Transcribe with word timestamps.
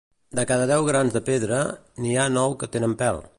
De 0.37 0.45
cada 0.51 0.65
deu 0.71 0.87
grans 0.87 1.13
de 1.17 1.21
pedra, 1.27 1.59
n'hi 2.03 2.17
ha 2.23 2.27
nou 2.39 2.57
que 2.65 2.71
tenen 2.79 2.97
pèl. 3.05 3.23